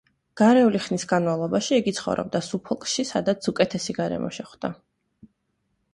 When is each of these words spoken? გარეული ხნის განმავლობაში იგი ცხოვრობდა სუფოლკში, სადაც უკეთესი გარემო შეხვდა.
გარეული 0.41 0.79
ხნის 0.85 1.03
განმავლობაში 1.11 1.77
იგი 1.81 1.93
ცხოვრობდა 1.99 2.41
სუფოლკში, 2.47 3.07
სადაც 3.13 3.51
უკეთესი 3.53 3.97
გარემო 4.03 4.33
შეხვდა. 4.39 4.73